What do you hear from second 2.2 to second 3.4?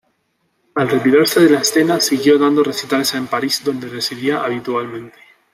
dando recitales en